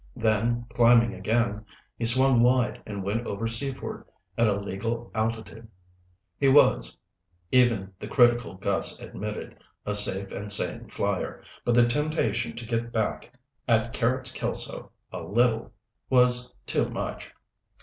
Then, 0.15 0.65
climbing 0.73 1.13
again, 1.13 1.63
he 1.95 2.05
swung 2.05 2.41
wide 2.41 2.81
and 2.87 3.03
went 3.03 3.27
over 3.27 3.47
Seaford 3.47 4.03
at 4.35 4.47
a 4.47 4.55
legal 4.59 5.11
altitude. 5.13 5.67
He 6.39 6.47
was, 6.47 6.97
even 7.51 7.93
the 7.99 8.07
critical 8.07 8.55
Gus 8.55 8.99
admitted, 8.99 9.59
a 9.85 9.93
safe 9.93 10.31
and 10.31 10.51
sane 10.51 10.87
flier, 10.89 11.43
but 11.63 11.75
the 11.75 11.85
temptation 11.85 12.55
to 12.55 12.65
get 12.65 12.91
back 12.91 13.31
at 13.67 13.93
Carrots 13.93 14.31
Kelso 14.31 14.91
a 15.11 15.21
little 15.21 15.71
was 16.09 16.51
too 16.65 16.89
much. 16.89 17.29